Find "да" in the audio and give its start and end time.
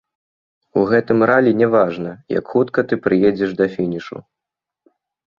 3.61-3.67